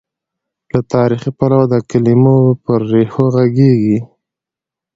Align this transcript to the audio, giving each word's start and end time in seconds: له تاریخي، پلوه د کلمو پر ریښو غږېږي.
له 0.71 0.79
تاریخي، 0.93 1.31
پلوه 1.37 1.63
د 1.73 1.75
کلمو 1.89 2.37
پر 2.63 2.79
ریښو 2.91 3.25
غږېږي. 3.35 3.99